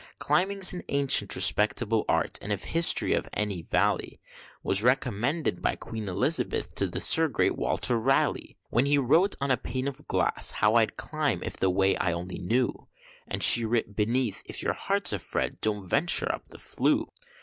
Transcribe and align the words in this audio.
Climbing's 0.17 0.73
an 0.73 0.81
ancient 0.89 1.35
respectable 1.35 2.05
art, 2.09 2.39
and 2.41 2.51
if 2.51 2.63
History's 2.63 3.15
of 3.19 3.29
any 3.33 3.61
vally, 3.61 4.19
Was 4.63 4.81
recommended 4.81 5.61
by 5.61 5.75
Queen 5.75 6.09
Elizabeth 6.09 6.73
to 6.73 6.87
the 6.87 6.97
great 7.31 7.49
Sir 7.53 7.53
Walter 7.53 7.99
Raleigh, 7.99 8.57
When 8.71 8.87
he 8.87 8.97
wrote 8.97 9.35
on 9.39 9.51
a 9.51 9.57
pane 9.57 9.87
of 9.87 10.07
glass 10.07 10.49
how 10.53 10.73
I'd 10.73 10.97
climb, 10.97 11.43
if 11.43 11.55
the 11.57 11.69
way 11.69 11.95
I 11.97 12.13
only 12.13 12.39
knew, 12.39 12.87
And 13.27 13.43
she 13.43 13.63
writ 13.63 13.95
beneath, 13.95 14.41
if 14.47 14.63
your 14.63 14.73
heart's 14.73 15.13
afeard, 15.13 15.61
don't 15.61 15.87
venture 15.87 16.33
up 16.33 16.45
the 16.45 16.57
flue. 16.57 17.07